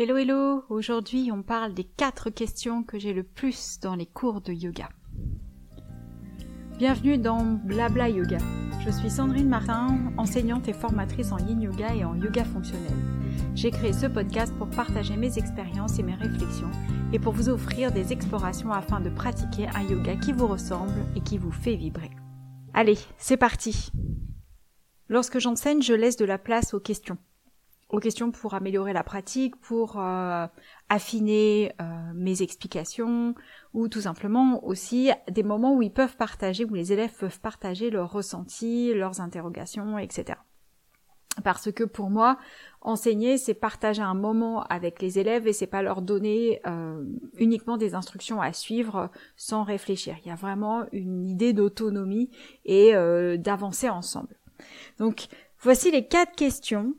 [0.00, 4.40] Hello hello, aujourd'hui on parle des quatre questions que j'ai le plus dans les cours
[4.40, 4.90] de yoga.
[6.78, 8.38] Bienvenue dans Blabla Yoga.
[8.86, 12.92] Je suis Sandrine Martin, enseignante et formatrice en yin yoga et en yoga fonctionnel.
[13.56, 16.70] J'ai créé ce podcast pour partager mes expériences et mes réflexions
[17.12, 21.20] et pour vous offrir des explorations afin de pratiquer un yoga qui vous ressemble et
[21.22, 22.10] qui vous fait vibrer.
[22.72, 23.90] Allez, c'est parti.
[25.08, 27.18] Lorsque j'enseigne, je laisse de la place aux questions
[27.90, 30.46] aux questions pour améliorer la pratique, pour euh,
[30.88, 33.34] affiner euh, mes explications,
[33.72, 37.90] ou tout simplement aussi des moments où ils peuvent partager, où les élèves peuvent partager
[37.90, 40.38] leurs ressentis, leurs interrogations, etc.
[41.44, 42.36] Parce que pour moi,
[42.82, 47.04] enseigner, c'est partager un moment avec les élèves et c'est pas leur donner euh,
[47.38, 50.16] uniquement des instructions à suivre sans réfléchir.
[50.24, 52.28] Il y a vraiment une idée d'autonomie
[52.64, 52.92] et
[53.38, 54.36] d'avancer ensemble.
[54.98, 55.28] Donc,
[55.60, 56.94] voici les quatre questions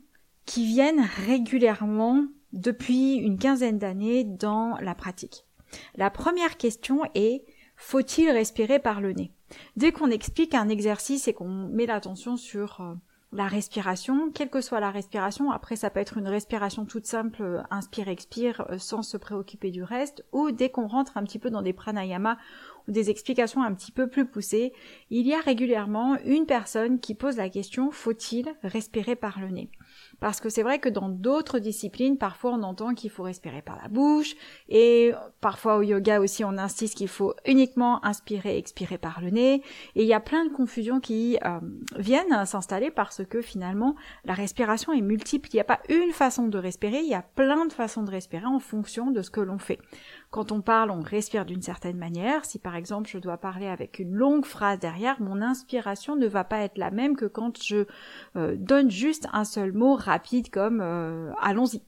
[0.50, 5.46] qui viennent régulièrement depuis une quinzaine d'années dans la pratique.
[5.94, 7.44] La première question est
[7.76, 9.30] faut-il respirer par le nez?
[9.76, 12.94] Dès qu'on explique un exercice et qu'on met l'attention sur euh,
[13.32, 17.42] la respiration, quelle que soit la respiration, après ça peut être une respiration toute simple,
[17.42, 21.50] euh, inspire-expire, euh, sans se préoccuper du reste, ou dès qu'on rentre un petit peu
[21.50, 22.38] dans des pranayama
[22.88, 24.72] ou des explications un petit peu plus poussées,
[25.10, 29.70] il y a régulièrement une personne qui pose la question faut-il respirer par le nez?
[30.20, 33.78] Parce que c'est vrai que dans d'autres disciplines, parfois on entend qu'il faut respirer par
[33.82, 34.34] la bouche,
[34.68, 39.62] et parfois au yoga aussi on insiste qu'il faut uniquement inspirer, expirer par le nez,
[39.94, 41.60] et il y a plein de confusions qui euh,
[41.96, 46.46] viennent s'installer parce que finalement la respiration est multiple, il n'y a pas une façon
[46.46, 49.40] de respirer, il y a plein de façons de respirer en fonction de ce que
[49.40, 49.78] l'on fait.
[50.30, 52.44] Quand on parle, on respire d'une certaine manière.
[52.44, 56.44] Si par exemple je dois parler avec une longue phrase derrière, mon inspiration ne va
[56.44, 57.84] pas être la même que quand je
[58.36, 61.82] euh, donne juste un seul mot rapide comme euh, allons-y.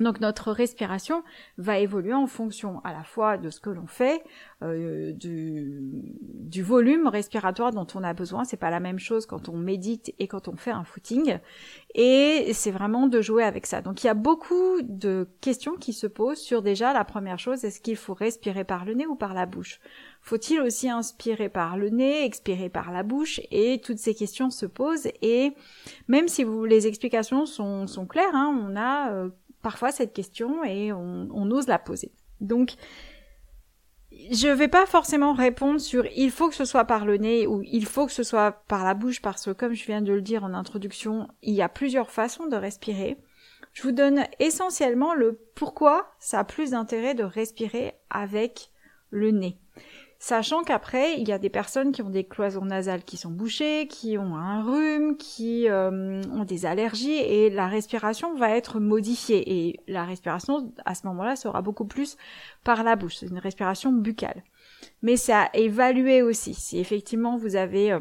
[0.00, 1.22] Donc notre respiration
[1.58, 4.24] va évoluer en fonction à la fois de ce que l'on fait,
[4.62, 8.44] euh, du, volume respiratoire dont on a besoin.
[8.44, 11.38] C'est pas la même chose quand on médite et quand on fait un footing.
[11.94, 13.82] Et c'est vraiment de jouer avec ça.
[13.82, 17.64] Donc il y a beaucoup de questions qui se posent sur déjà la première chose,
[17.64, 19.80] est-ce qu'il faut respirer par le nez ou par la bouche?
[20.22, 23.40] Faut-il aussi inspirer par le nez, expirer par la bouche?
[23.50, 25.08] Et toutes ces questions se posent.
[25.22, 25.52] Et
[26.08, 29.30] même si vous, les explications sont, sont claires, hein, on a euh,
[29.62, 32.12] parfois cette question et on, ose la poser.
[32.40, 32.74] Donc,
[34.32, 37.62] je vais pas forcément répondre sur il faut que ce soit par le nez ou
[37.64, 40.22] il faut que ce soit par la bouche parce que comme je viens de le
[40.22, 43.18] dire en introduction, il y a plusieurs façons de respirer.
[43.72, 48.70] Je vous donne essentiellement le pourquoi ça a plus d'intérêt de respirer avec
[49.10, 49.58] le nez.
[50.22, 53.88] Sachant qu'après, il y a des personnes qui ont des cloisons nasales qui sont bouchées,
[53.88, 59.50] qui ont un rhume, qui euh, ont des allergies, et la respiration va être modifiée.
[59.50, 62.18] Et la respiration, à ce moment-là, sera beaucoup plus
[62.64, 63.16] par la bouche.
[63.16, 64.44] C'est une respiration buccale.
[65.00, 66.52] Mais c'est à évaluer aussi.
[66.52, 68.00] Si effectivement vous avez euh,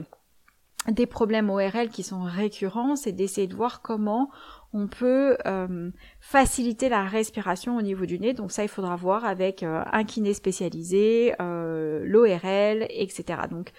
[0.89, 4.29] des problèmes ORL qui sont récurrents, c'est d'essayer de voir comment
[4.73, 8.33] on peut euh, faciliter la respiration au niveau du nez.
[8.33, 13.41] Donc ça, il faudra voir avec euh, un kiné spécialisé, euh, l'ORL, etc.
[13.49, 13.71] Donc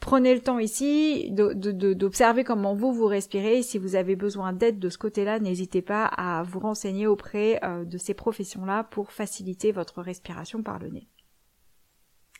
[0.00, 3.62] prenez le temps ici d'observer comment vous vous respirez.
[3.62, 7.98] Si vous avez besoin d'aide de ce côté-là, n'hésitez pas à vous renseigner auprès de
[7.98, 11.08] ces professions-là pour faciliter votre respiration par le nez.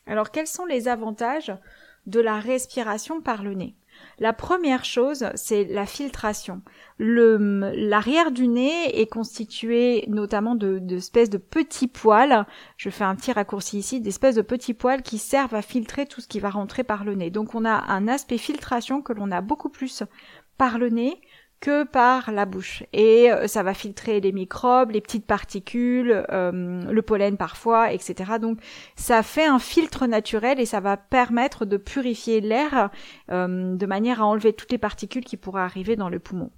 [0.06, 1.52] Alors quels sont les avantages
[2.06, 3.74] de la respiration par le nez?
[4.18, 6.62] La première chose, c'est la filtration.
[6.98, 12.44] l'arrière du nez est constitué notamment de, d'espèces de petits poils.
[12.76, 16.20] Je fais un petit raccourci ici, d'espèces de petits poils qui servent à filtrer tout
[16.20, 17.30] ce qui va rentrer par le nez.
[17.30, 20.02] Donc on a un aspect filtration que l'on a beaucoup plus
[20.56, 21.20] par le nez
[21.60, 22.84] que par la bouche.
[22.92, 28.32] Et euh, ça va filtrer les microbes, les petites particules, euh, le pollen parfois, etc.
[28.40, 28.60] Donc
[28.96, 32.90] ça fait un filtre naturel et ça va permettre de purifier l'air
[33.30, 36.50] euh, de manière à enlever toutes les particules qui pourraient arriver dans le poumon.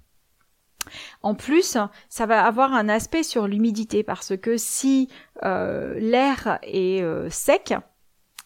[1.21, 1.77] En plus,
[2.09, 5.09] ça va avoir un aspect sur l'humidité parce que si
[5.43, 7.75] l'air est sec,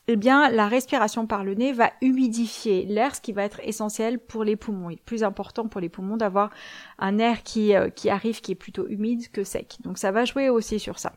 [0.08, 4.20] eh bien, la respiration par le nez va humidifier l'air, ce qui va être essentiel
[4.20, 4.92] pour les poumons.
[4.92, 6.52] Il est plus important pour les poumons d'avoir
[7.00, 9.78] un air qui, euh, qui arrive qui est plutôt humide que sec.
[9.84, 11.14] Donc ça va jouer aussi sur ça.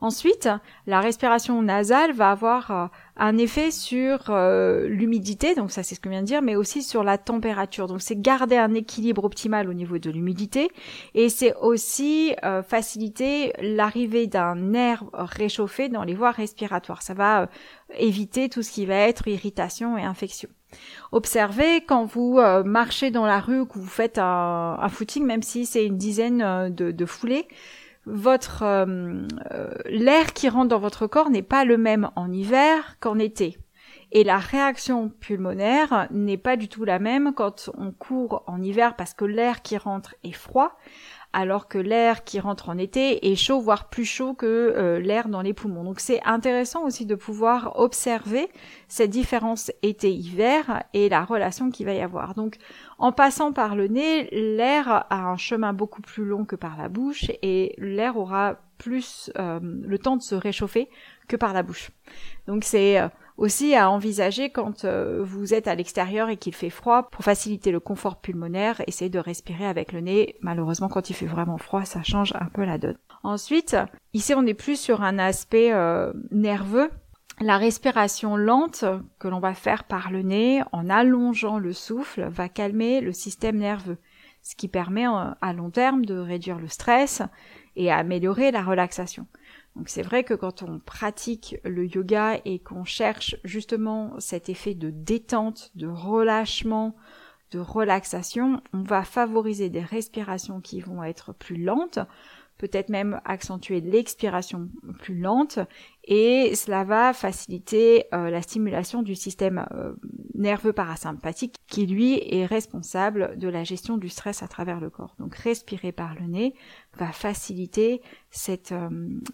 [0.00, 0.48] Ensuite,
[0.86, 6.00] la respiration nasale va avoir euh, un effet sur euh, l'humidité, donc ça c'est ce
[6.00, 7.86] que je viens de dire, mais aussi sur la température.
[7.86, 10.70] Donc c'est garder un équilibre optimal au niveau de l'humidité
[11.14, 17.02] et c'est aussi euh, faciliter l'arrivée d'un air réchauffé dans les voies respiratoires.
[17.02, 17.48] Ça va
[17.98, 20.48] éviter tout ce qui va être irritation et infection.
[21.12, 25.64] Observez quand vous marchez dans la rue ou que vous faites un, footing, même si
[25.64, 27.46] c'est une dizaine de, foulées,
[28.06, 28.64] votre
[29.86, 33.58] l'air qui rentre dans votre corps n'est pas le même en hiver qu'en été.
[34.12, 38.94] Et la réaction pulmonaire n'est pas du tout la même quand on court en hiver
[38.96, 40.78] parce que l'air qui rentre est froid,
[41.36, 45.28] alors que l'air qui rentre en été est chaud, voire plus chaud que euh, l'air
[45.28, 45.84] dans les poumons.
[45.84, 48.48] Donc c'est intéressant aussi de pouvoir observer
[48.88, 52.34] cette différence été-hiver et la relation qu'il va y avoir.
[52.34, 52.56] Donc
[52.96, 56.88] en passant par le nez, l'air a un chemin beaucoup plus long que par la
[56.88, 60.88] bouche et l'air aura plus euh, le temps de se réchauffer
[61.28, 61.90] que par la bouche.
[62.46, 66.70] Donc c'est euh, aussi à envisager quand euh, vous êtes à l'extérieur et qu'il fait
[66.70, 70.36] froid pour faciliter le confort pulmonaire, essayez de respirer avec le nez.
[70.40, 72.96] Malheureusement, quand il fait vraiment froid, ça change un peu la donne.
[73.22, 73.76] Ensuite,
[74.14, 76.90] ici on est plus sur un aspect euh, nerveux.
[77.40, 78.84] La respiration lente
[79.18, 83.58] que l'on va faire par le nez en allongeant le souffle va calmer le système
[83.58, 83.98] nerveux,
[84.42, 87.22] ce qui permet euh, à long terme de réduire le stress
[87.76, 89.26] et améliorer la relaxation.
[89.76, 94.74] Donc c'est vrai que quand on pratique le yoga et qu'on cherche justement cet effet
[94.74, 96.96] de détente, de relâchement,
[97.50, 101.98] de relaxation, on va favoriser des respirations qui vont être plus lentes,
[102.58, 104.68] peut-être même accentuer l'expiration
[105.00, 105.58] plus lente
[106.04, 109.94] et cela va faciliter euh, la stimulation du système euh,
[110.34, 115.14] nerveux parasympathique qui lui est responsable de la gestion du stress à travers le corps.
[115.18, 116.54] Donc respirer par le nez
[116.94, 118.02] va faciliter
[118.48, 118.88] euh,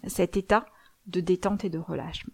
[0.07, 0.65] cet état
[1.07, 2.33] de détente et de relâchement.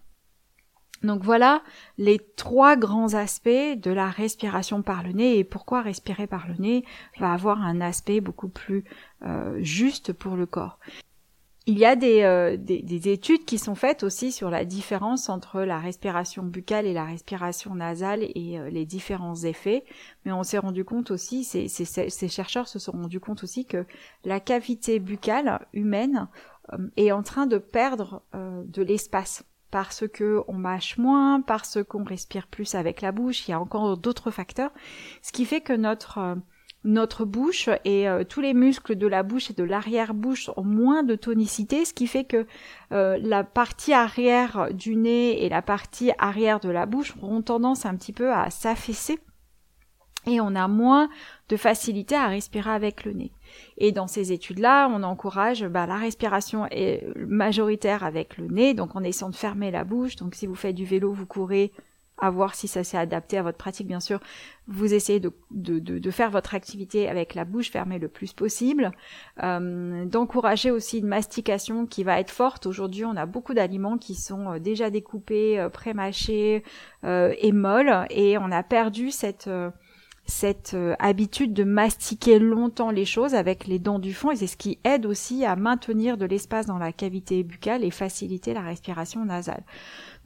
[1.03, 1.61] Donc voilà
[1.97, 6.55] les trois grands aspects de la respiration par le nez et pourquoi respirer par le
[6.55, 6.83] nez
[7.19, 8.83] va avoir un aspect beaucoup plus
[9.25, 10.79] euh, juste pour le corps.
[11.67, 15.61] Il y a euh, des, des, études qui sont faites aussi sur la différence entre
[15.61, 19.85] la respiration buccale et la respiration nasale et euh, les différents effets,
[20.25, 23.85] mais on s'est rendu compte aussi, ces, ces, chercheurs se sont rendus compte aussi que
[24.25, 26.27] la cavité buccale humaine
[26.97, 32.47] est en train de perdre de l'espace parce que on mâche moins, parce qu'on respire
[32.47, 34.71] plus avec la bouche, il y a encore d'autres facteurs,
[35.21, 36.35] ce qui fait que notre euh,
[36.85, 41.03] notre bouche et euh, tous les muscles de la bouche et de l'arrière-bouche ont moins
[41.03, 42.45] de tonicité, ce qui fait que
[42.93, 47.85] euh, la partie arrière du nez et la partie arrière de la bouche auront tendance
[47.85, 49.19] un petit peu à s'affaisser
[50.29, 51.09] et on a moins
[51.49, 53.31] de facilité à respirer avec le nez.
[53.77, 58.95] Et dans ces études-là, on encourage bah, la respiration est majoritaire avec le nez, donc
[58.95, 60.15] en essayant de fermer la bouche.
[60.15, 61.71] Donc si vous faites du vélo, vous courez,
[62.19, 64.19] à voir si ça s'est adapté à votre pratique, bien sûr.
[64.67, 68.91] Vous essayez de, faire votre activité avec la bouche fermée le plus possible.
[69.41, 72.65] Euh, D'encourager aussi une mastication qui va être forte.
[72.65, 76.63] Aujourd'hui, on a beaucoup d'aliments qui sont euh, déjà découpés, euh, pré-mâchés
[77.03, 79.49] et molles, et on a perdu cette
[80.29, 84.47] cette euh, habitude de mastiquer longtemps les choses avec les dents du fond et c'est
[84.47, 88.61] ce qui aide aussi à maintenir de l'espace dans la cavité buccale et faciliter la
[88.61, 89.63] respiration nasale.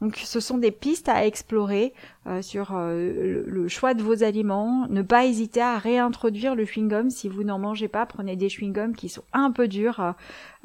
[0.03, 1.94] Donc ce sont des pistes à explorer
[2.27, 4.85] euh, sur euh, le, choix de vos aliments.
[4.89, 8.05] Ne pas hésiter à réintroduire le chewing-gum si vous n'en mangez pas.
[8.05, 10.13] Prenez des chewing-gums qui sont un peu durs,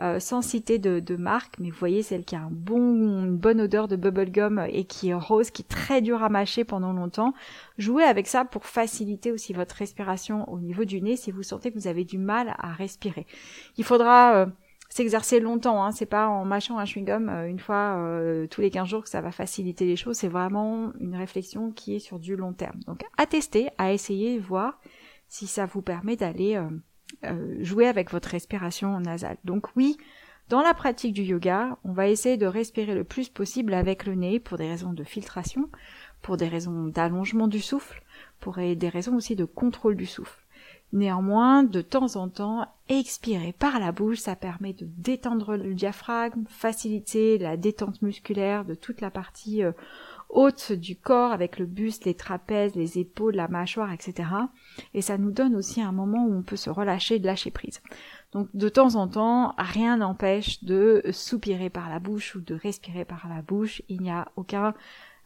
[0.00, 3.61] euh, sans citer de, marque, mais vous voyez celle qui a un bon, une bonne
[3.61, 7.32] odeur de bubblegum et qui est rose, qui est très dur à mâcher pendant longtemps.
[7.79, 11.70] Jouez avec ça pour faciliter aussi votre respiration au niveau du nez si vous sentez
[11.70, 13.25] que vous avez du mal à respirer.
[13.76, 14.49] Il faudra
[14.99, 15.85] s'exercer longtemps.
[15.85, 15.93] Hein.
[15.93, 19.09] C'est pas en mâchant un chewing-gum euh, une fois euh, tous les 15 jours que
[19.09, 20.17] ça va faciliter les choses.
[20.17, 22.81] C'est vraiment une réflexion qui est sur du long terme.
[22.87, 24.81] Donc à tester, à essayer, voir
[25.28, 26.61] si ça vous permet d'aller
[27.25, 29.37] euh, jouer avec votre respiration nasale.
[29.45, 29.97] Donc oui,
[30.49, 34.14] dans la pratique du yoga, on va essayer de respirer le plus possible avec le
[34.14, 35.69] nez pour des raisons de filtration,
[36.23, 38.02] pour des raisons d'allongement du souffle,
[38.40, 40.43] pour des raisons aussi de contrôle du souffle.
[40.92, 46.45] Néanmoins, de temps en temps, expirer par la bouche, ça permet de détendre le diaphragme,
[46.49, 49.73] faciliter la détente musculaire de toute la partie euh,
[50.30, 54.30] haute du corps avec le buste, les trapèzes, les épaules, la mâchoire, etc.
[54.95, 57.80] Et ça nous donne aussi un moment où on peut se relâcher, de lâcher prise.
[58.33, 63.04] Donc de temps en temps, rien n'empêche de soupirer par la bouche ou de respirer
[63.04, 63.83] par la bouche.
[63.88, 64.75] Il n'y a aucun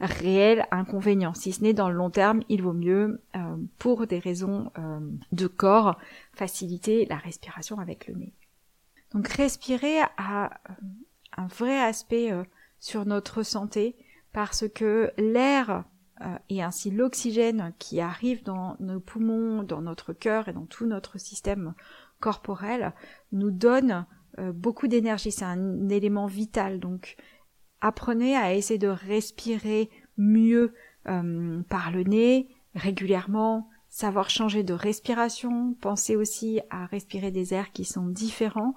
[0.03, 1.33] réel inconvénient.
[1.33, 5.01] Si ce n'est dans le long terme, il vaut mieux, euh, pour des raisons euh,
[5.31, 5.99] de corps,
[6.33, 8.35] faciliter la respiration avec le nez.
[9.13, 10.75] Donc respirer a euh,
[11.37, 12.33] un vrai aspect
[12.81, 13.97] sur notre santé
[14.33, 15.85] parce que l'air
[16.49, 21.19] et ainsi l'oxygène qui arrive dans nos poumons, dans notre cœur et dans tout notre
[21.19, 21.75] système
[22.21, 22.93] corporel
[23.33, 24.07] nous donne
[24.39, 25.33] beaucoup d'énergie.
[25.33, 26.79] C'est un élément vital.
[26.79, 27.17] Donc
[27.83, 30.73] apprenez à essayer de respirer mieux
[31.09, 37.73] euh, par le nez, régulièrement, savoir changer de respiration, penser aussi à respirer des airs
[37.73, 38.75] qui sont différents.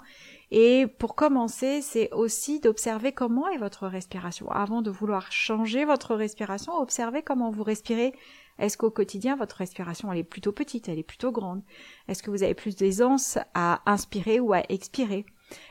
[0.50, 4.50] Et pour commencer, c'est aussi d'observer comment est votre respiration.
[4.50, 8.12] Avant de vouloir changer votre respiration, observez comment vous respirez.
[8.58, 11.62] Est-ce qu'au quotidien, votre respiration, elle est plutôt petite, elle est plutôt grande?
[12.08, 15.26] Est-ce que vous avez plus d'aisance à inspirer ou à expirer?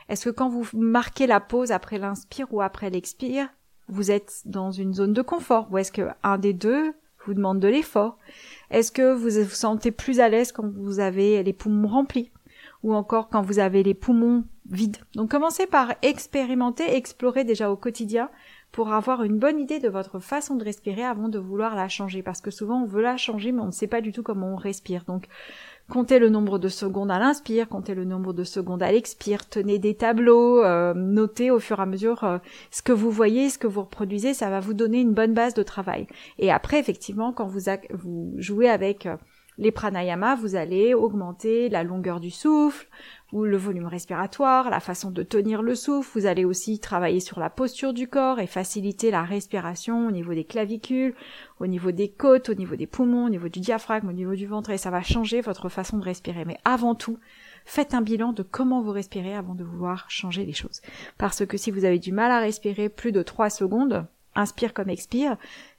[0.08, 3.48] Est-ce que quand vous marquez la pause après l'inspire ou après l'expire,
[3.88, 7.60] vous êtes dans une zone de confort ou est-ce que un des deux vous demande
[7.60, 8.18] de l'effort?
[8.70, 12.30] Est-ce que vous vous sentez plus à l'aise quand vous avez les poumons remplis
[12.82, 14.98] ou encore quand vous avez les poumons vides?
[15.14, 18.30] Donc commencez par expérimenter, explorer déjà au quotidien
[18.72, 22.22] pour avoir une bonne idée de votre façon de respirer avant de vouloir la changer.
[22.22, 24.52] Parce que souvent on veut la changer mais on ne sait pas du tout comment
[24.52, 25.04] on respire.
[25.04, 25.26] Donc
[25.88, 29.78] Comptez le nombre de secondes à l'inspire, comptez le nombre de secondes à l'expire, tenez
[29.78, 32.38] des tableaux, euh, notez au fur et à mesure euh,
[32.72, 35.54] ce que vous voyez, ce que vous reproduisez, ça va vous donner une bonne base
[35.54, 36.08] de travail.
[36.40, 37.60] Et après, effectivement, quand vous,
[38.36, 39.16] jouez avec euh,
[39.58, 42.88] les pranayama, vous allez augmenter la longueur du souffle,
[43.32, 46.18] ou le volume respiratoire, la façon de tenir le souffle.
[46.18, 50.32] Vous allez aussi travailler sur la posture du corps et faciliter la respiration au niveau
[50.32, 51.14] des clavicules,
[51.58, 54.46] au niveau des côtes, au niveau des poumons, au niveau du diaphragme, au niveau du
[54.46, 56.44] ventre et ça va changer votre façon de respirer.
[56.44, 57.18] Mais avant tout,
[57.64, 60.80] faites un bilan de comment vous respirez avant de vouloir changer les choses.
[61.18, 64.90] Parce que si vous avez du mal à respirer plus de 3 secondes, inspire comme
[64.90, 65.36] expire.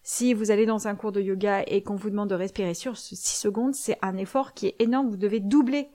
[0.10, 2.96] Si vous allez dans un cours de yoga et qu'on vous demande de respirer sur
[2.96, 5.10] 6 secondes, c'est un effort qui est énorme.
[5.10, 5.90] Vous devez doubler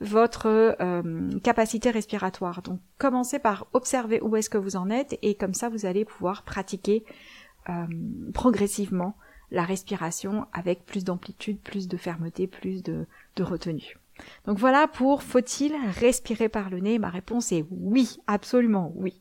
[0.00, 2.62] votre euh, capacité respiratoire.
[2.62, 6.06] Donc commencez par observer où est-ce que vous en êtes et comme ça vous allez
[6.06, 7.04] pouvoir pratiquer
[7.68, 7.84] euh,
[8.32, 9.18] progressivement
[9.50, 13.04] la respiration avec plus d'amplitude, plus de fermeté, plus de,
[13.36, 13.98] de retenue.
[14.46, 16.98] Donc voilà pour faut-il respirer par le nez?
[16.98, 19.20] Ma réponse est oui, absolument oui.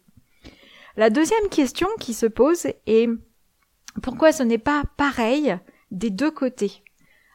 [0.96, 3.10] La deuxième question qui se pose est
[4.02, 5.58] pourquoi ce n'est pas pareil
[5.92, 6.84] des deux côtés?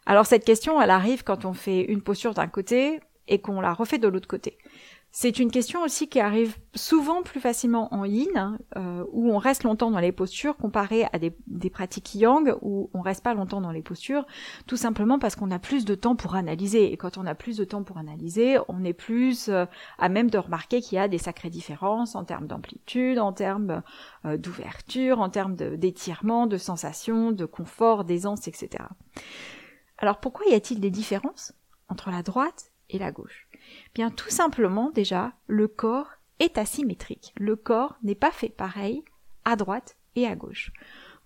[0.06, 3.72] Alors cette question, elle arrive quand on fait une posture d'un côté et qu'on la
[3.72, 4.58] refait de l'autre côté.
[5.14, 9.62] C'est une question aussi qui arrive souvent plus facilement en yin, euh, où on reste
[9.62, 13.72] longtemps dans les postures, comparé à des, pratiques yang, où on reste pas longtemps dans
[13.72, 14.26] les postures,
[14.66, 16.90] tout simplement parce qu'on a plus de temps pour analyser.
[16.90, 19.66] Et quand on a plus de temps pour analyser, on est plus euh,
[19.98, 23.82] à même de remarquer qu'il y a des sacrées différences en termes d'amplitude, en termes
[24.24, 28.84] euh, d'ouverture, en termes d'étirement, de, de sensation, de confort, d'aisance, etc.
[29.98, 31.52] Alors pourquoi y a-t-il des différences
[31.90, 33.46] entre la droite et la gauche?
[33.94, 37.34] Bien tout simplement déjà, le corps est asymétrique.
[37.38, 39.04] Le corps n'est pas fait pareil
[39.44, 40.72] à droite et à gauche.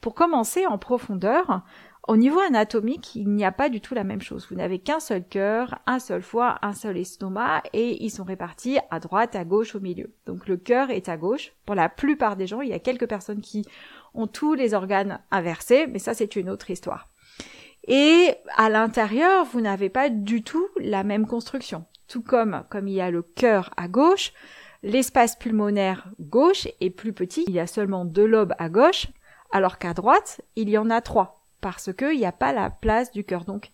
[0.00, 1.62] Pour commencer en profondeur,
[2.06, 4.46] au niveau anatomique, il n'y a pas du tout la même chose.
[4.48, 8.78] Vous n'avez qu'un seul cœur, un seul foie, un seul estomac et ils sont répartis
[8.90, 10.14] à droite, à gauche, au milieu.
[10.24, 11.52] Donc le cœur est à gauche.
[11.64, 13.64] Pour la plupart des gens, il y a quelques personnes qui
[14.14, 17.08] ont tous les organes inversés, mais ça c'est une autre histoire.
[17.86, 21.84] Et à l'intérieur, vous n'avez pas du tout la même construction.
[22.08, 24.32] Tout comme, comme il y a le cœur à gauche,
[24.82, 27.44] l'espace pulmonaire gauche est plus petit.
[27.46, 29.08] Il y a seulement deux lobes à gauche,
[29.52, 31.44] alors qu'à droite, il y en a trois.
[31.60, 33.44] Parce qu'il n'y a pas la place du cœur.
[33.44, 33.70] Donc,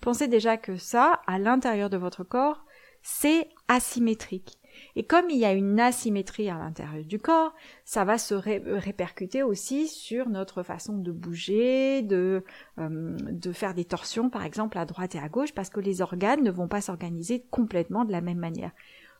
[0.00, 2.64] pensez déjà que ça, à l'intérieur de votre corps,
[3.02, 4.58] c'est asymétrique.
[4.96, 7.54] Et comme il y a une asymétrie à l'intérieur du corps,
[7.84, 12.44] ça va se répercuter aussi sur notre façon de bouger, de,
[12.78, 16.02] euh, de faire des torsions par exemple à droite et à gauche, parce que les
[16.02, 18.72] organes ne vont pas s'organiser complètement de la même manière.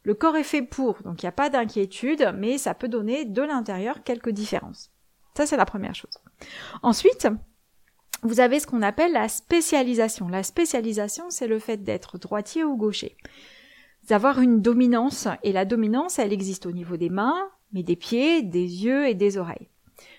[0.04, 3.24] Le corps est fait pour, donc il n'y a pas d'inquiétude, mais ça peut donner
[3.24, 4.90] de l'intérieur quelques différences.
[5.36, 6.18] Ça c'est la première chose.
[6.82, 7.28] Ensuite,
[8.22, 10.28] vous avez ce qu'on appelle la spécialisation.
[10.28, 13.16] La spécialisation, c'est le fait d'être droitier ou gaucher
[14.08, 15.28] d'avoir une dominance.
[15.42, 19.14] Et la dominance, elle existe au niveau des mains, mais des pieds, des yeux et
[19.14, 19.68] des oreilles.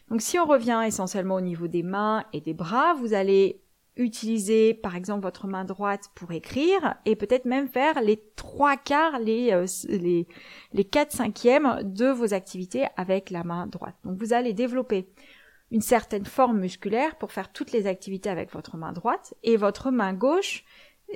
[0.09, 3.61] Donc si on revient essentiellement au niveau des mains et des bras, vous allez
[3.95, 9.19] utiliser par exemple votre main droite pour écrire et peut-être même faire les trois quarts,
[9.19, 10.27] les, euh, les,
[10.73, 13.95] les quatre cinquièmes de vos activités avec la main droite.
[14.03, 15.07] Donc vous allez développer
[15.71, 19.91] une certaine forme musculaire pour faire toutes les activités avec votre main droite et votre
[19.91, 20.63] main gauche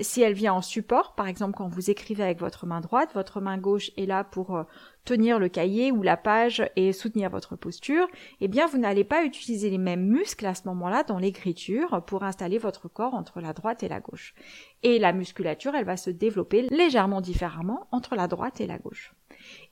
[0.02, 3.42] si elle vient en support, par exemple quand vous écrivez avec votre main droite, votre
[3.42, 4.64] main gauche est là pour euh,
[5.06, 8.08] tenir le cahier ou la page et soutenir votre posture,
[8.42, 12.24] eh bien vous n'allez pas utiliser les mêmes muscles à ce moment-là dans l'écriture pour
[12.24, 14.36] installer votre corps entre la droite et la gauche.
[14.84, 19.14] Et la musculature, elle va se développer légèrement différemment entre la droite et la gauche.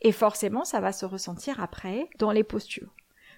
[0.02, 2.94] Et forcément, ça va se ressentir après dans les postures.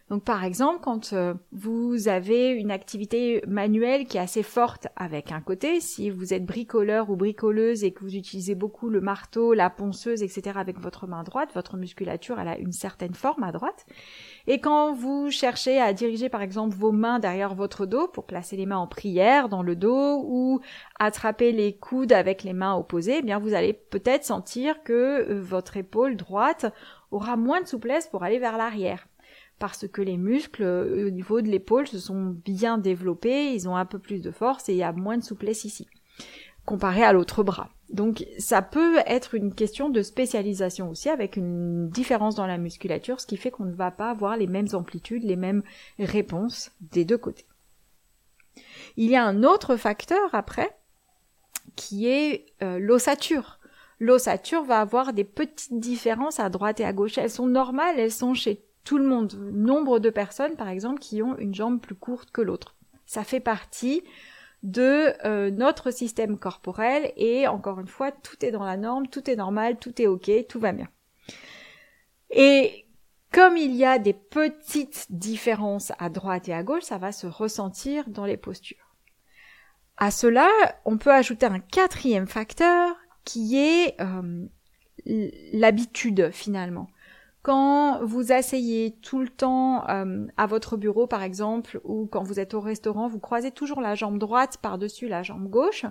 [0.10, 5.34] Donc par exemple, quand euh, vous avez une activité manuelle qui est assez forte avec
[5.34, 9.54] un côté, si vous êtes bricoleur ou bricoleuse et que vous utilisez beaucoup le marteau,
[9.54, 10.52] la ponceuse, etc.
[10.56, 13.86] avec votre main droite, votre musculature elle a une certaine forme à droite.
[14.48, 18.56] Et quand vous cherchez à diriger par exemple vos mains derrière votre dos pour placer
[18.56, 20.62] les mains en prière dans le dos ou
[21.00, 24.94] attraper les coudes avec les mains opposées, eh bien vous allez peut-être sentir que
[25.30, 26.74] euh, votre épaule droite
[27.12, 29.06] aura moins de souplesse pour aller vers l'arrière
[29.60, 33.76] parce que les muscles euh, au niveau de l'épaule se sont bien développés, ils ont
[33.76, 35.88] un peu plus de force et il y a moins de souplesse ici,
[36.66, 37.70] comparé à l'autre bras.
[37.90, 43.22] Donc ça peut être une question de spécialisation aussi, avec une différence dans la musculature,
[43.22, 45.64] ce qui fait qu'on ne va pas avoir les mêmes amplitudes, les mêmes
[45.98, 47.46] réponses des deux côtés.
[48.98, 50.76] Il y a un autre facteur après,
[51.76, 53.60] qui est euh, l'ossature.
[54.00, 57.18] L'ossature va avoir des petites différences à droite et à gauche.
[57.18, 61.22] Elles sont normales, elles sont chez tout le monde, nombre de personnes par exemple qui
[61.22, 62.78] ont une jambe plus courte que l'autre.
[63.06, 64.02] Ça fait partie
[64.64, 69.30] de euh, notre système corporel et encore une fois, tout est dans la norme, tout
[69.30, 70.88] est normal, tout est ok, tout va bien.
[72.30, 72.86] Et
[73.34, 77.28] comme il y a des petites différences à droite et à gauche, ça va se
[77.28, 78.96] ressentir dans les postures.
[79.98, 80.48] À cela,
[80.86, 84.48] on peut ajouter un quatrième facteur qui est euh,
[85.06, 86.88] l'habitude finalement
[87.48, 92.42] quand vous asseyez tout le temps euh, à votre bureau par exemple ou quand vous
[92.42, 95.86] êtes au restaurant, vous croisez toujours la jambe droite par-dessus la jambe gauche,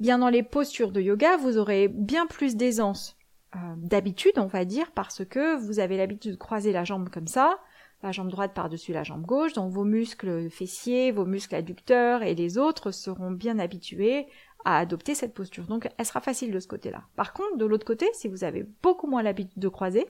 [0.00, 3.16] bien dans les postures de yoga, vous aurez bien plus d'aisance
[3.54, 7.28] euh, d'habitude, on va dire, parce que vous avez l'habitude de croiser la jambe comme
[7.28, 7.56] ça,
[8.02, 12.34] la jambe droite par-dessus la jambe gauche, donc vos muscles fessiers, vos muscles adducteurs et
[12.34, 14.26] les autres seront bien habitués
[14.64, 15.66] à adopter cette posture.
[15.66, 17.04] Donc elle sera facile de ce côté-là.
[17.14, 20.08] Par contre, de l'autre côté, si vous avez beaucoup moins l'habitude de croiser,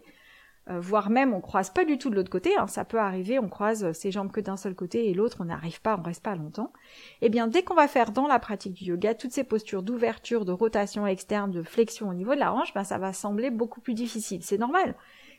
[0.70, 3.38] euh, voire même on croise pas du tout de l'autre côté, hein, ça peut arriver,
[3.38, 6.22] on croise ses jambes que d'un seul côté et l'autre on n'arrive pas, on reste
[6.22, 6.72] pas longtemps.
[7.20, 9.82] Et eh bien dès qu'on va faire dans la pratique du yoga toutes ces postures
[9.82, 13.50] d'ouverture, de rotation externe, de flexion au niveau de la hanche, ben ça va sembler
[13.50, 14.42] beaucoup plus difficile.
[14.42, 14.94] C'est normal.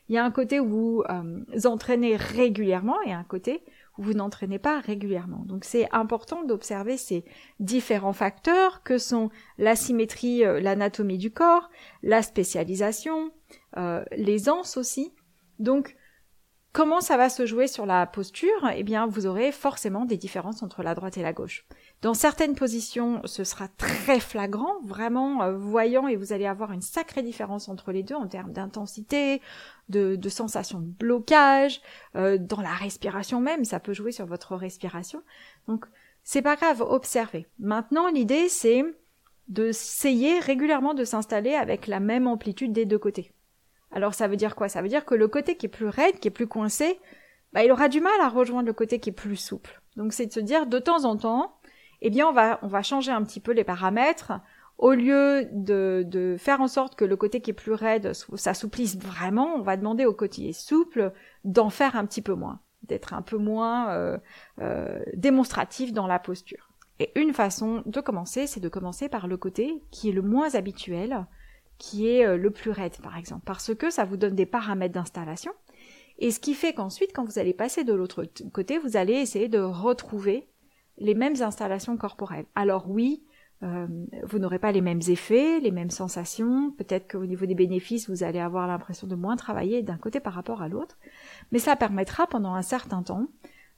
[0.08, 3.64] Il y a un côté où vous euh, entraînez régulièrement et un côté
[3.98, 5.44] vous n'entraînez pas régulièrement.
[5.46, 7.26] Donc c'est important d'observer ces
[7.60, 11.70] différents facteurs que sont l'asymétrie, euh, l'anatomie du corps,
[12.04, 13.32] la spécialisation,
[13.78, 15.14] euh, l'aisance aussi.
[15.60, 15.96] Donc,
[16.74, 18.70] comment ça va se jouer sur la posture?
[18.76, 21.66] Eh bien, vous aurez forcément des différences entre la droite et la gauche.
[22.02, 26.82] Dans certaines positions, ce sera très flagrant, vraiment euh, voyant, et vous allez avoir une
[26.82, 29.42] sacrée différence entre les deux en termes d'intensité,
[29.90, 31.82] de, de, sensation de blocage,
[32.16, 35.22] euh, dans la respiration même, ça peut jouer sur votre respiration.
[35.68, 35.86] Donc,
[36.24, 37.48] c'est pas grave, observez.
[37.60, 38.84] Maintenant, l'idée, c'est
[39.48, 43.32] d'essayer régulièrement de s'installer avec la même amplitude des deux côtés.
[43.92, 44.70] Alors ça veut dire quoi?
[44.70, 47.00] Ça veut dire que le côté qui est plus raide, qui est plus coincé,
[47.54, 49.82] bah, il aura du mal à rejoindre le côté qui est plus souple.
[49.96, 51.58] Donc c'est de se dire de temps en temps,
[52.02, 54.34] eh bien on va, on va changer un petit peu les paramètres.
[54.78, 59.56] Au lieu de, faire en sorte que le côté qui est plus raide s'assouplisse vraiment,
[59.56, 61.14] on va demander au côté souple
[61.46, 64.18] d'en faire un petit peu moins, d'être un peu moins euh,
[64.62, 66.72] euh, démonstratif dans la posture.
[67.00, 70.56] Et une façon de commencer, c'est de commencer par le côté qui est le moins
[70.56, 71.26] habituel,
[71.78, 74.94] qui est euh, le plus raide par exemple, parce que ça vous donne des paramètres
[74.94, 75.54] d'installation.
[76.20, 79.50] Et ce qui fait qu'ensuite, quand vous allez passer de l'autre côté, vous allez essayer
[79.50, 80.48] de retrouver
[80.98, 82.46] les mêmes installations corporelles.
[82.56, 83.24] Alors oui,
[83.66, 83.88] euh,
[84.24, 88.24] vous n'aurez pas les mêmes effets, les mêmes sensations, peut-être qu'au niveau des bénéfices, vous
[88.24, 90.98] allez avoir l'impression de moins travailler d'un côté par rapport à l'autre,
[91.52, 93.28] mais ça permettra pendant un certain temps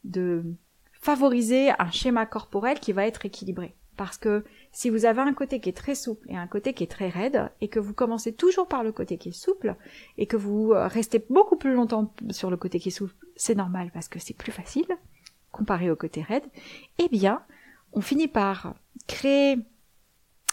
[0.04, 0.44] de
[0.92, 3.76] favoriser un schéma corporel qui va être équilibré.
[3.96, 6.84] Parce que si vous avez un côté qui est très souple et un côté qui
[6.84, 9.76] est très raide, et que vous commencez toujours par le côté qui est souple,
[10.18, 13.56] et que vous euh, restez beaucoup plus longtemps sur le côté qui est souple, c'est
[13.56, 14.88] normal parce que c'est plus facile,
[15.52, 16.44] comparé au côté raide,
[17.00, 17.42] eh bien,
[17.94, 18.76] on finit par
[19.08, 19.58] créer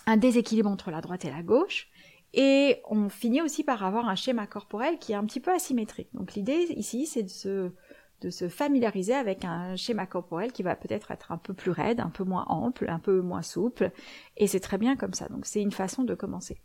[0.06, 1.88] un déséquilibre entre la droite et la gauche,
[2.32, 6.08] et on finit aussi par avoir un schéma corporel qui est un petit peu asymétrique.
[6.14, 11.30] Donc l'idée ici, c'est de se familiariser avec un schéma corporel qui va peut-être être
[11.30, 13.92] un peu plus raide, un peu moins ample, un peu moins souple,
[14.36, 15.28] et c'est très bien comme ça.
[15.28, 16.60] Donc c'est une façon de commencer.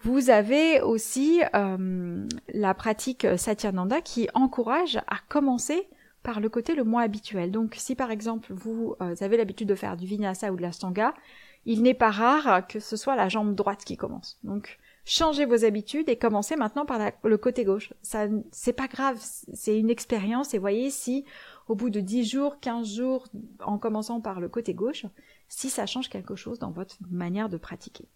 [0.00, 5.88] Vous avez aussi euh, la pratique Satyananda qui encourage à commencer
[6.24, 7.52] par le côté le moins habituel.
[7.52, 10.72] Donc si par exemple vous, euh, avez l'habitude de faire du vinyasa ou de la
[10.72, 11.14] stanga,
[11.64, 14.38] il n'est pas rare que ce soit la jambe droite qui commence.
[14.44, 17.92] Donc changez vos habitudes et commencez maintenant par le côté gauche.
[18.02, 21.24] Ça, c'est pas grave, c'est une expérience et voyez si
[21.68, 23.26] au bout de 10 jours, 15 jours,
[23.64, 25.06] en commençant par le côté gauche,
[25.48, 28.08] si ça change quelque chose dans votre manière de pratiquer.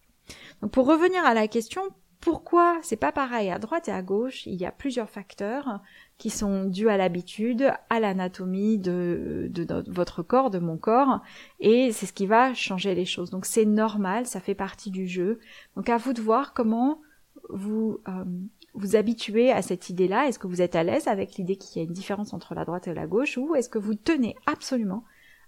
[0.61, 1.81] Donc pour revenir à la question,
[2.19, 5.81] pourquoi c'est pas pareil à droite et à gauche Il y a plusieurs facteurs
[6.17, 9.51] qui sont dus à l'habitude, à l'anatomie de,
[9.87, 11.21] votre corps, de mon corps,
[11.59, 13.29] et c'est ce qui va changer les choses.
[13.29, 15.39] Donc c'est normal, ça fait partie du jeu.
[15.75, 17.01] Donc à vous de voir comment
[17.49, 18.25] vous euh,
[18.73, 20.27] vous habituez à cette idée-là.
[20.27, 22.65] Est-ce que vous êtes à l'aise avec l'idée qu'il y a une différence entre la
[22.65, 25.03] droite et la gauche, ou est-ce que vous tenez absolument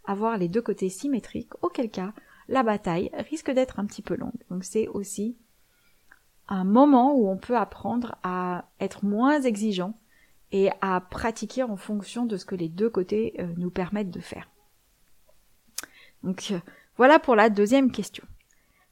[0.06, 2.14] à voir les deux côtés symétriques, auquel cas
[2.48, 4.32] la bataille risque d'être un petit peu longue.
[4.50, 5.38] Donc c'est aussi
[6.50, 9.94] un moment où on peut apprendre à être moins exigeant
[10.52, 14.20] et à pratiquer en fonction de ce que les deux côtés euh, nous permettent de
[14.20, 14.50] faire.
[16.24, 16.60] Donc euh,
[16.98, 18.26] voilà pour la deuxième question.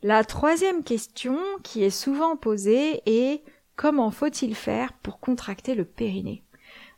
[0.04, 3.44] La troisième question qui est souvent posée est
[3.76, 6.44] comment faut-il faire pour contracter le périnée?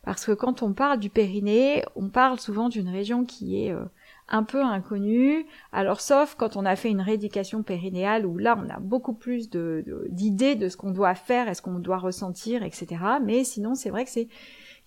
[0.03, 3.85] Parce que quand on parle du périnée, on parle souvent d'une région qui est euh,
[4.29, 5.45] un peu inconnu.
[5.71, 9.49] Alors sauf quand on a fait une rééducation périnéale où là on a beaucoup plus
[9.49, 12.87] d'idées de, ce qu'on doit faire et ce qu'on doit ressentir, etc.
[13.23, 14.27] Mais sinon c'est vrai que c'est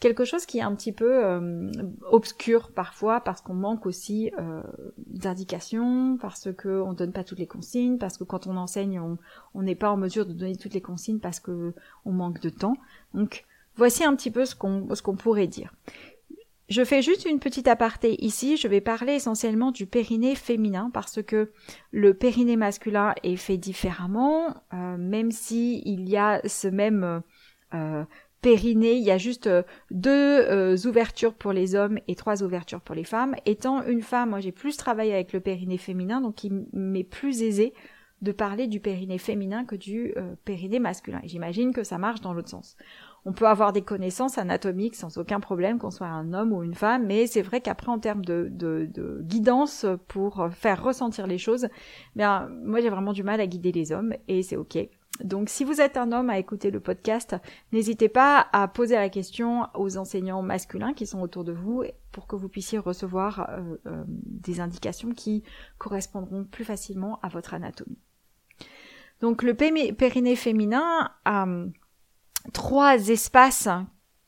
[0.01, 1.71] quelque chose qui est un petit peu euh,
[2.11, 4.63] obscur parfois parce qu'on manque aussi euh,
[4.97, 9.01] d'indications, parce qu'on ne donne pas toutes les consignes, parce que quand on enseigne
[9.55, 11.75] on n'est pas en mesure de donner toutes les consignes parce que
[12.05, 12.77] on manque de temps.
[13.15, 13.45] Donc
[13.77, 15.73] voici un petit peu ce qu'on ce qu'on pourrait dire.
[16.73, 21.23] Je fais juste une petite aparté ici, je vais parler essentiellement du périnée féminin parce
[21.23, 21.53] que
[21.91, 27.21] le périnée masculin est fait différemment, euh, même si il y a ce même
[27.75, 28.05] euh,
[28.41, 32.95] périnée, il y a juste euh, deux ouvertures pour les hommes et trois ouvertures pour
[32.95, 33.37] les femmes.
[33.45, 37.43] Étant une femme, moi j'ai plus travaillé avec le périnée féminin, donc il m'est plus
[37.43, 37.75] aisé
[38.23, 40.15] de parler du périnée féminin que du
[40.47, 41.21] périnée masculin.
[41.25, 42.79] J'imagine que ça marche dans l'autre sens
[43.25, 46.75] on peut avoir des connaissances anatomiques sans aucun problème, qu'on soit un homme ou une
[46.75, 51.69] femme, mais c'est vrai qu'après en termes de, de, guidance pour faire ressentir les choses,
[52.17, 54.89] bien moi j'ai vraiment du mal à guider les hommes et c'est ok.
[55.23, 57.37] Donc si vous êtes un homme à écouter le podcast,
[57.73, 62.27] n'hésitez pas à poser la question aux enseignants masculins qui sont autour de vous pour
[62.27, 65.43] que vous puissiez recevoir euh, euh, des indications qui
[65.79, 67.99] correspondront plus facilement à votre anatomie.
[69.21, 71.47] Donc le périnée féminin a
[72.53, 73.69] trois espaces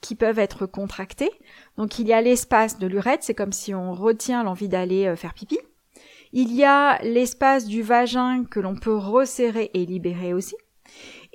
[0.01, 1.31] qui peuvent être contractés.
[1.77, 5.17] Donc il y a l'espace de l'urètre, c'est comme si on retient l'envie d'aller euh,
[5.17, 5.59] faire pipi.
[6.33, 10.57] Il y a l'espace du vagin que l'on peut resserrer et libérer aussi.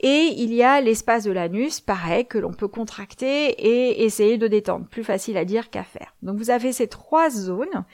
[0.02, 4.48] Et il y a l'espace de l'anus, pareil, que l'on peut contracter et essayer de
[4.48, 4.88] détendre.
[4.88, 6.16] Plus facile à dire qu'à faire.
[6.22, 7.86] Donc vous avez ces trois zones.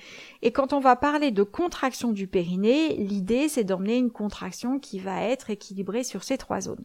[0.41, 4.99] Et quand on va parler de contraction du périnée, l'idée c'est d'emmener une contraction qui
[4.99, 6.83] va être équilibrée sur ces trois zones.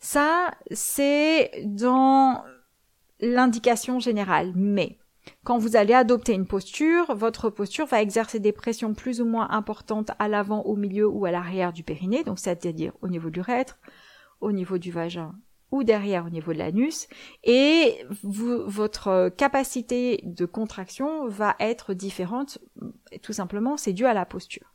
[0.00, 2.42] Ça, c'est dans
[3.20, 4.52] l'indication générale.
[4.56, 4.98] Mais
[5.44, 9.50] quand vous allez adopter une posture, votre posture va exercer des pressions plus ou moins
[9.50, 13.40] importantes à l'avant, au milieu ou à l'arrière du périnée, donc c'est-à-dire au niveau du
[13.40, 13.78] l'urètre,
[14.40, 15.34] au niveau du vagin
[15.70, 17.06] ou derrière au niveau de l'anus,
[17.44, 22.58] et votre capacité de contraction va être différente,
[23.22, 24.74] tout simplement, c'est dû à la posture.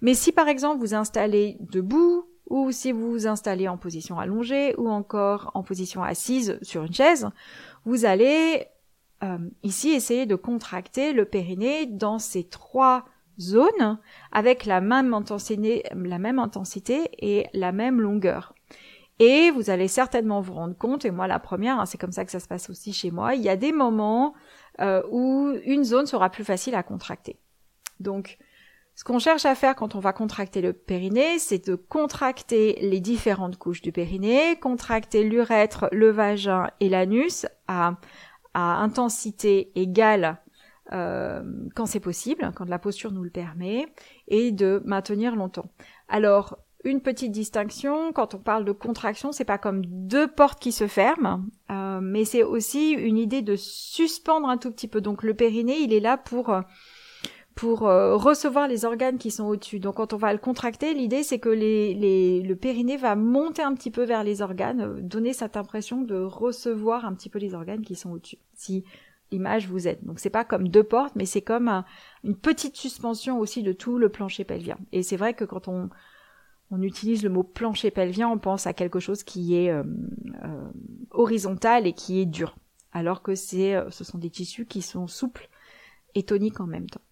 [0.00, 4.74] Mais si par exemple vous installez debout, ou si vous vous installez en position allongée
[4.76, 7.28] ou encore en position assise sur une chaise,
[7.84, 8.66] vous allez
[9.22, 13.06] euh, ici essayer de contracter le périnée dans ces trois
[13.38, 13.98] zones
[14.32, 15.82] avec la même intensité,
[17.18, 18.54] et la même longueur.
[19.18, 22.24] Et vous allez certainement vous rendre compte, et moi la première, hein, c'est comme ça
[22.24, 24.34] que ça se passe aussi chez moi, il y a des moments
[24.80, 27.38] euh, où une zone sera plus facile à contracter.
[28.00, 28.38] Donc
[29.00, 33.00] ce qu'on cherche à faire quand on va contracter le périnée, c'est de contracter les
[33.00, 37.96] différentes couches du périnée, contracter l'urètre, le vagin et l'anus à,
[38.52, 40.42] intensité égale
[40.92, 41.42] euh,
[41.74, 43.86] quand c'est possible, quand la posture nous le permet,
[44.28, 45.70] et de maintenir longtemps.
[46.10, 50.72] Alors, une petite distinction, quand on parle de contraction, c'est pas comme deux portes qui
[50.72, 55.00] se ferment, euh, mais c'est aussi une idée de suspendre un tout petit peu.
[55.00, 56.54] Donc le périnée, il est là pour
[57.60, 59.80] pour euh, recevoir les organes qui sont au-dessus.
[59.80, 63.90] Donc quand on va le contracter, l'idée c'est que le périnée va monter un petit
[63.90, 67.82] peu vers les organes, euh, donner cette impression de recevoir un petit peu les organes
[67.82, 68.38] qui sont au-dessus.
[68.54, 68.82] Si
[69.30, 69.98] l'image vous aide.
[70.04, 71.84] Donc c'est pas comme deux portes, mais c'est comme
[72.24, 74.78] une petite suspension aussi de tout le plancher pelvien.
[74.92, 75.90] Et c'est vrai que quand on,
[76.80, 79.84] utilise le mot plancher pelvien, on pense à quelque chose qui est euh,
[81.10, 82.56] horizontal et qui est dur,
[82.92, 85.50] alors que ce sont des tissus qui sont souples
[86.14, 87.02] et toniques en même temps.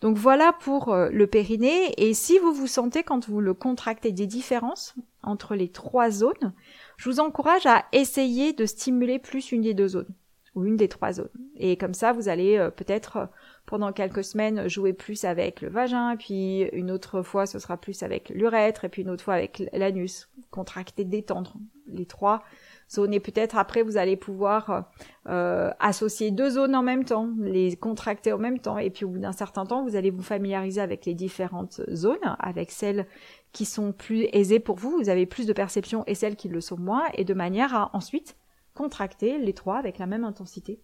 [0.00, 1.92] Donc voilà pour euh, le périnée.
[1.96, 6.52] Et si vous vous sentez quand vous le contractez des différences entre les trois zones,
[6.96, 10.14] je vous encourage à essayer de stimuler plus une des deux zones
[10.54, 11.28] ou une des trois zones.
[11.56, 13.26] Et comme ça, vous allez euh, peut-être euh,
[13.66, 18.02] pendant quelques semaines jouer plus avec le vagin, puis une autre fois ce sera plus
[18.02, 20.28] avec l'urètre, et puis une autre fois avec l'anus.
[20.50, 21.54] contracter, détendre
[21.86, 22.42] les trois
[22.90, 23.12] zones.
[23.14, 24.90] Et peut-être après, vous allez pouvoir
[25.28, 28.78] euh, associer deux zones en même temps, les contracter en même temps.
[28.78, 32.36] Et puis au bout d'un certain temps, vous allez vous familiariser avec les différentes zones,
[32.38, 33.06] avec celles
[33.52, 34.96] qui sont plus aisées pour vous.
[34.98, 37.04] Vous avez plus de perception et celles qui le sont moins.
[37.14, 38.36] Et de manière à ensuite
[38.74, 40.80] contracter les trois avec la même intensité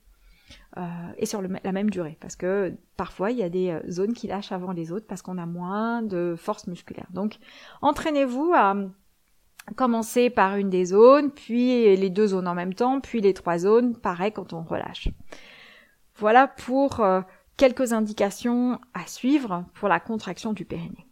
[0.76, 0.82] euh,
[1.16, 2.18] et sur la même durée.
[2.20, 5.22] Parce que parfois, il y a des euh, zones qui lâchent avant les autres parce
[5.22, 7.06] qu'on a moins de force musculaire.
[7.12, 7.38] Donc,
[7.82, 8.74] entraînez-vous à
[9.77, 13.59] commencer par une des zones, puis les deux zones en même temps, puis les trois
[13.59, 15.09] zones, pareil quand on relâche.
[16.16, 17.22] Voilà pour euh,
[17.57, 21.07] quelques indications à suivre pour la contraction du périnée.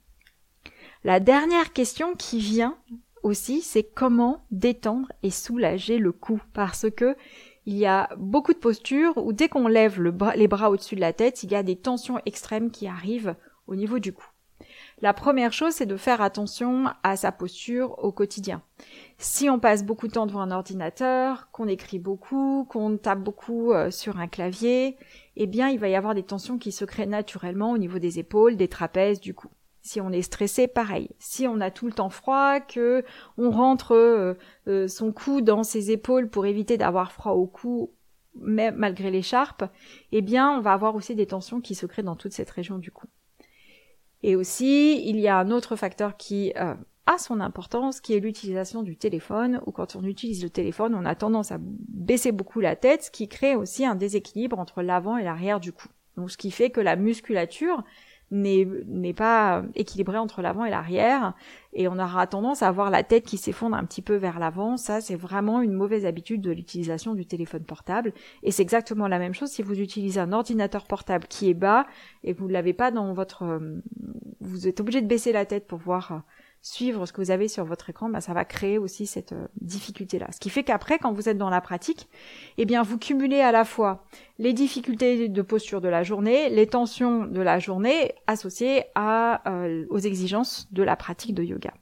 [1.05, 2.77] La dernière question qui vient
[3.23, 6.41] aussi, c'est comment détendre et soulager le cou?
[6.53, 7.17] Parce que
[7.65, 10.03] il y a beaucoup de postures où dès qu'on lève
[10.35, 13.37] les bras au-dessus de la tête, il y a des tensions extrêmes qui arrivent
[13.69, 14.27] au niveau du cou.
[15.03, 18.63] La première chose, c'est de faire attention à sa posture au quotidien.
[19.19, 23.73] Si on passe beaucoup de temps devant un ordinateur, qu'on écrit beaucoup, qu'on tape beaucoup
[23.73, 24.97] euh, sur un clavier,
[25.35, 28.21] eh bien, il va y avoir des tensions qui se créent naturellement au niveau des
[28.21, 29.49] épaules, des trapèzes, du cou.
[29.81, 31.11] Si on est stressé, pareil.
[31.19, 33.05] Si on a tout le temps froid, que
[33.39, 34.35] on rentre euh,
[34.69, 37.91] euh, son cou dans ses épaules pour éviter d'avoir froid au cou,
[38.37, 39.65] même malgré l'écharpe,
[40.13, 42.79] eh bien, on va avoir aussi des tensions qui se créent dans toute cette région
[42.79, 43.09] du cou.
[44.23, 46.75] Et aussi, il y a un autre facteur qui euh,
[47.07, 51.05] a son importance, qui est l'utilisation du téléphone, ou quand on utilise le téléphone, on
[51.05, 55.17] a tendance à baisser beaucoup la tête, ce qui crée aussi un déséquilibre entre l'avant
[55.17, 55.89] et l'arrière du cou.
[56.17, 57.83] Donc, ce qui fait que la musculature
[58.33, 61.35] n'est pas équilibré entre l'avant et l'arrière
[61.75, 64.77] et on aura tendance à avoir la tête qui s'effondre un petit peu vers l'avant.
[64.77, 68.13] Ça, c'est vraiment une mauvaise habitude de l'utilisation du téléphone portable.
[68.43, 71.87] Et c'est exactement la même chose si vous utilisez un ordinateur portable qui est bas
[72.25, 73.45] et vous ne l'avez pas dans votre...
[73.45, 73.83] Euh,
[74.41, 76.19] vous êtes obligé de baisser la tête pour voir euh,
[76.63, 79.49] suivre ce que vous avez sur votre écran, bah, ça va créer aussi cette euh,
[79.61, 80.29] difficulté-là.
[80.33, 82.09] Ce qui fait qu'après, quand vous êtes dans la pratique,
[82.57, 84.05] eh bien, vous cumulez à la fois
[84.39, 89.99] les difficultés de posture de la journée, les tensions de la journée associées euh, aux
[89.99, 91.75] exigences de la pratique de yoga.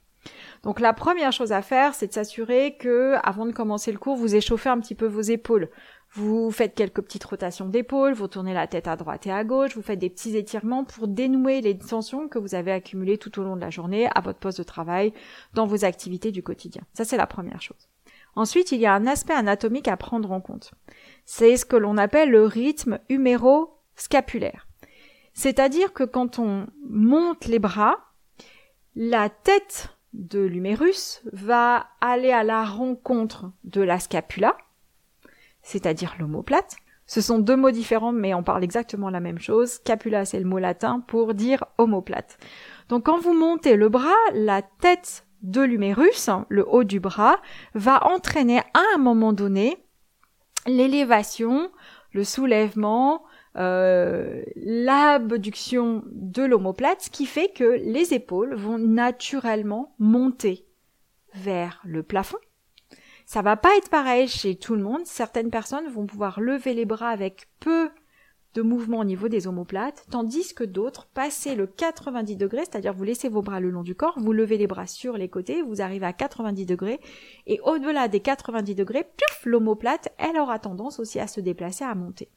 [0.62, 4.16] Donc la première chose à faire, c'est de s'assurer que, avant de commencer le cours,
[4.16, 5.70] vous échauffez un petit peu vos épaules.
[6.12, 9.76] Vous faites quelques petites rotations d'épaule, vous tournez la tête à droite et à gauche,
[9.76, 13.44] vous faites des petits étirements pour dénouer les tensions que vous avez accumulées tout au
[13.44, 15.12] long de la journée à votre poste de travail,
[15.54, 16.82] dans vos activités du quotidien.
[16.94, 17.88] Ça, c'est la première chose.
[18.34, 20.72] Ensuite, il y a un aspect anatomique à prendre en compte.
[21.26, 24.66] C'est ce que l'on appelle le rythme huméro-scapulaire.
[25.32, 27.98] C'est-à-dire que quand on monte les bras,
[28.96, 34.56] la tête de l'humérus va aller à la rencontre de la scapula,
[35.62, 36.76] c'est-à-dire l'omoplate.
[37.06, 39.70] Ce sont deux mots différents, mais on parle exactement la même chose.
[39.70, 42.38] Scapula, c'est le mot latin pour dire omoplate.
[42.88, 47.40] Donc quand vous montez le bras, la tête de l'humérus, le haut du bras,
[47.74, 49.78] va entraîner à un moment donné
[50.66, 51.70] l'élévation,
[52.12, 53.24] le soulèvement,
[53.56, 60.66] euh, l'abduction de l'omoplate, ce qui fait que les épaules vont naturellement monter
[61.34, 62.38] vers le plafond
[63.30, 65.02] ça va pas être pareil chez tout le monde.
[65.04, 67.88] Certaines personnes vont pouvoir lever les bras avec peu
[68.54, 73.04] de mouvement au niveau des omoplates, tandis que d'autres, passez le 90 degrés, c'est-à-dire vous
[73.04, 75.80] laissez vos bras le long du corps, vous levez les bras sur les côtés, vous
[75.80, 76.98] arrivez à 90 degrés,
[77.46, 81.94] et au-delà des 90 degrés, puf, l'omoplate, elle aura tendance aussi à se déplacer, à
[81.94, 82.28] monter.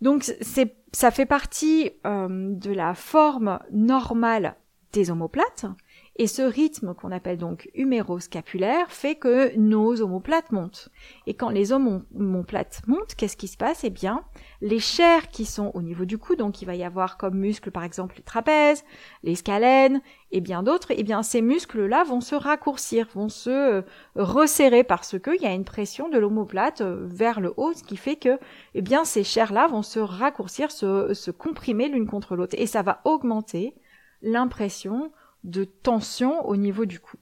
[0.00, 4.56] Donc c'est, ça fait partie euh, de la forme normale
[4.92, 5.66] des omoplates,
[6.16, 10.90] et ce rythme qu'on appelle donc huméroscapulaire fait que nos omoplates montent.
[11.26, 13.82] Et quand les omoplates montent, qu'est-ce qui se passe?
[13.84, 14.22] Eh bien,
[14.60, 17.70] les chairs qui sont au niveau du cou, donc il va y avoir comme muscles
[17.70, 18.84] par exemple les trapèzes,
[19.22, 23.82] les scalènes et bien d'autres, eh bien ces muscles-là vont se raccourcir, vont se euh,
[24.14, 27.96] resserrer parce qu'il y a une pression de l'omoplate euh, vers le haut, ce qui
[27.96, 28.38] fait que
[28.74, 32.54] eh bien ces chairs-là vont se raccourcir, se, se comprimer l'une contre l'autre.
[32.58, 33.74] Et ça va augmenter
[34.20, 35.10] l'impression
[35.44, 37.16] de tension au niveau du cou.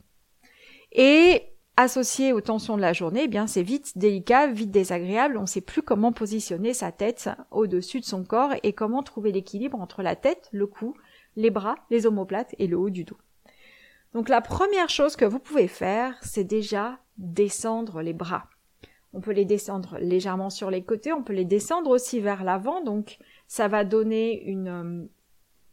[0.92, 1.44] Et
[1.76, 5.46] associé aux tensions de la journée, eh bien c'est vite délicat, vite désagréable, on ne
[5.46, 10.02] sait plus comment positionner sa tête au-dessus de son corps et comment trouver l'équilibre entre
[10.02, 10.94] la tête, le cou,
[11.36, 13.16] les bras, les omoplates et le haut du dos.
[14.12, 18.48] Donc la première chose que vous pouvez faire, c'est déjà descendre les bras.
[19.12, 22.82] On peut les descendre légèrement sur les côtés, on peut les descendre aussi vers l'avant,
[22.82, 25.06] donc ça va donner une, euh,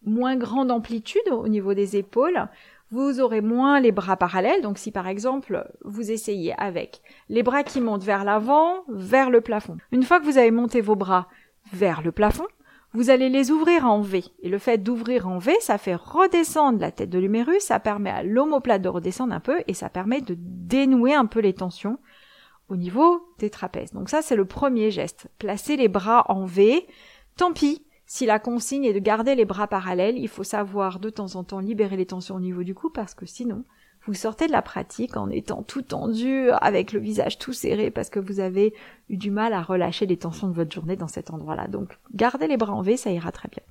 [0.03, 2.47] moins grande amplitude au niveau des épaules,
[2.91, 4.61] vous aurez moins les bras parallèles.
[4.61, 9.41] Donc si par exemple vous essayez avec les bras qui montent vers l'avant, vers le
[9.41, 9.77] plafond.
[9.91, 11.27] Une fois que vous avez monté vos bras
[11.73, 12.47] vers le plafond,
[12.93, 14.23] vous allez les ouvrir en V.
[14.41, 18.09] Et le fait d'ouvrir en V, ça fait redescendre la tête de l'humérus, ça permet
[18.09, 21.99] à l'omoplate de redescendre un peu et ça permet de dénouer un peu les tensions
[22.69, 23.93] au niveau des trapèzes.
[23.93, 25.27] Donc ça, c'est le premier geste.
[25.37, 26.87] Placer les bras en V.
[27.35, 31.09] Tant pis, si la consigne est de garder les bras parallèles, il faut savoir de
[31.09, 33.65] temps en temps libérer les tensions au niveau du cou parce que sinon,
[34.05, 38.09] vous sortez de la pratique en étant tout tendu, avec le visage tout serré parce
[38.09, 38.73] que vous avez
[39.09, 41.67] eu du mal à relâcher les tensions de votre journée dans cet endroit-là.
[41.67, 43.63] Donc, gardez les bras en V, ça ira très bien.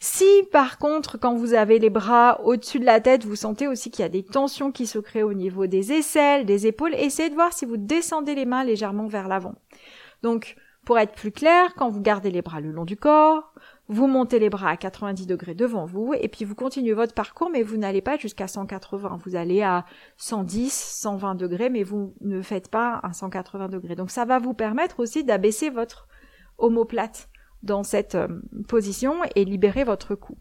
[0.00, 3.90] Si par contre, quand vous avez les bras au-dessus de la tête, vous sentez aussi
[3.90, 7.28] qu'il y a des tensions qui se créent au niveau des aisselles, des épaules, essayez
[7.28, 9.54] de voir si vous descendez les mains légèrement vers l'avant.
[10.22, 13.54] Donc, pour être plus clair, quand vous gardez les bras le long du corps,
[13.88, 17.50] vous montez les bras à 90 degrés devant vous et puis vous continuez votre parcours
[17.50, 19.20] mais vous n'allez pas jusqu'à 180.
[19.24, 19.84] Vous allez à
[20.16, 23.94] 110, 120 degrés mais vous ne faites pas un 180 degrés.
[23.94, 26.08] Donc ça va vous permettre aussi d'abaisser votre
[26.58, 27.28] omoplate
[27.62, 28.28] dans cette euh,
[28.66, 30.36] position et libérer votre cou.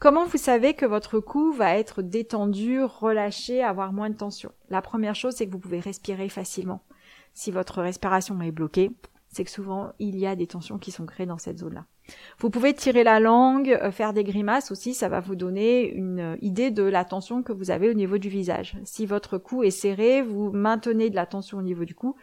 [0.00, 4.50] Comment vous savez que votre cou va être détendu, relâché, avoir moins de tension?
[4.70, 6.82] La première chose, c'est que vous pouvez respirer facilement.
[7.32, 8.90] Si votre respiration est bloquée,
[9.30, 11.84] c'est que souvent il y a des tensions qui sont créées dans cette zone-là.
[12.38, 16.20] Vous pouvez tirer la langue, euh, faire des grimaces aussi, ça va vous donner une
[16.20, 18.76] euh, idée de la tension que vous avez au niveau du visage.
[18.84, 22.16] Si votre cou est serré, vous maintenez de la tension au niveau du cou,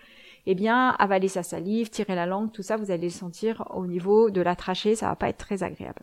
[0.47, 3.85] eh bien, avaler sa salive, tirer la langue, tout ça, vous allez le sentir au
[3.85, 6.01] niveau de la trachée, ça va pas être très agréable.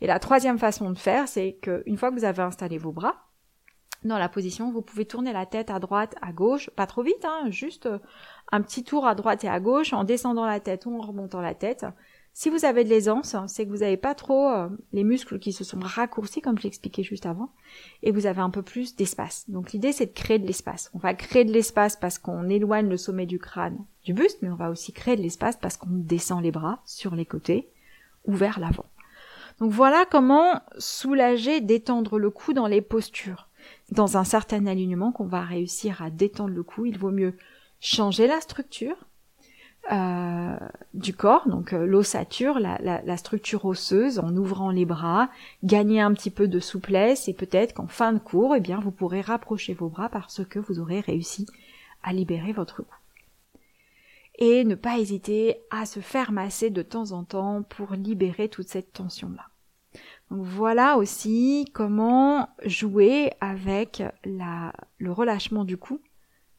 [0.00, 3.23] Et la troisième façon de faire, c'est qu'une fois que vous avez installé vos bras,
[4.04, 7.24] dans la position, vous pouvez tourner la tête à droite, à gauche, pas trop vite,
[7.24, 7.98] hein, juste euh,
[8.52, 11.40] un petit tour à droite et à gauche en descendant la tête ou en remontant
[11.40, 11.86] la tête.
[12.36, 15.52] Si vous avez de l'aisance, c'est que vous n'avez pas trop euh, les muscles qui
[15.52, 17.50] se sont raccourcis, comme je l'expliquais juste avant,
[18.02, 19.48] et vous avez un peu plus d'espace.
[19.48, 20.90] Donc l'idée, c'est de créer de l'espace.
[20.94, 24.50] On va créer de l'espace parce qu'on éloigne le sommet du crâne du buste, mais
[24.50, 27.70] on va aussi créer de l'espace parce qu'on descend les bras sur les côtés
[28.24, 28.86] ou vers l'avant.
[29.60, 33.48] Donc voilà comment soulager, détendre le cou dans les postures.
[33.90, 37.36] Dans un certain alignement qu'on va réussir à détendre le cou, il vaut mieux
[37.80, 38.96] changer la structure,
[39.92, 40.56] euh,
[40.94, 45.28] du corps, donc euh, l'ossature, la, structure osseuse, en ouvrant les bras,
[45.62, 48.90] gagner un petit peu de souplesse et peut-être qu'en fin de cours, eh bien, vous
[48.90, 51.46] pourrez rapprocher vos bras parce que vous aurez réussi
[52.02, 52.94] à libérer votre cou.
[54.38, 58.68] Et ne pas hésiter à se faire masser de temps en temps pour libérer toute
[58.68, 59.48] cette tension-là.
[60.30, 66.00] Voilà aussi comment jouer avec le relâchement du cou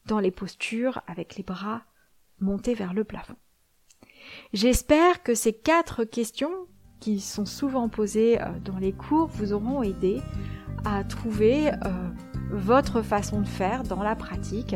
[0.06, 1.82] dans les postures avec les bras
[2.40, 3.36] monter vers le plafond.
[4.52, 6.52] J'espère que ces quatre questions
[7.00, 10.20] qui sont souvent posées euh, dans les cours vous auront aidé
[10.84, 12.08] à trouver euh,
[12.50, 14.74] votre façon de faire dans la pratique,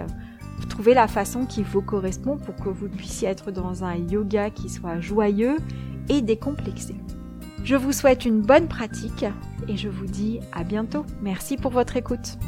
[0.69, 4.69] trouver la façon qui vous correspond pour que vous puissiez être dans un yoga qui
[4.69, 5.57] soit joyeux
[6.09, 6.95] et décomplexé.
[7.65, 9.25] Je vous souhaite une bonne pratique
[9.69, 11.05] et je vous dis à bientôt.
[11.23, 12.39] Merci pour votre écoute.